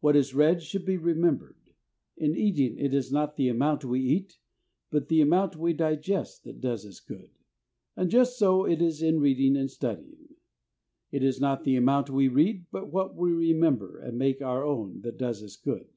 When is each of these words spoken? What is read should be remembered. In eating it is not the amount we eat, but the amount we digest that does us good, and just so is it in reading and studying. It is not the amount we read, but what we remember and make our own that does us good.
What 0.00 0.16
is 0.16 0.34
read 0.34 0.60
should 0.62 0.84
be 0.84 0.98
remembered. 0.98 1.56
In 2.18 2.36
eating 2.36 2.76
it 2.76 2.92
is 2.92 3.10
not 3.10 3.36
the 3.36 3.48
amount 3.48 3.86
we 3.86 4.00
eat, 4.02 4.38
but 4.90 5.08
the 5.08 5.22
amount 5.22 5.56
we 5.56 5.72
digest 5.72 6.44
that 6.44 6.60
does 6.60 6.84
us 6.84 7.00
good, 7.00 7.30
and 7.96 8.10
just 8.10 8.36
so 8.38 8.66
is 8.66 9.00
it 9.02 9.08
in 9.08 9.18
reading 9.18 9.56
and 9.56 9.70
studying. 9.70 10.34
It 11.10 11.24
is 11.24 11.40
not 11.40 11.64
the 11.64 11.76
amount 11.76 12.10
we 12.10 12.28
read, 12.28 12.66
but 12.70 12.92
what 12.92 13.14
we 13.16 13.32
remember 13.32 13.98
and 13.98 14.18
make 14.18 14.42
our 14.42 14.62
own 14.62 15.00
that 15.00 15.16
does 15.16 15.42
us 15.42 15.56
good. 15.56 15.88